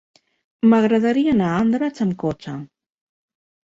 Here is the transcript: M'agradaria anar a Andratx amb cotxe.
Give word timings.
M'agradaria 0.71 1.37
anar 1.39 1.53
a 1.53 1.61
Andratx 1.69 2.05
amb 2.09 2.19
cotxe. 2.27 2.59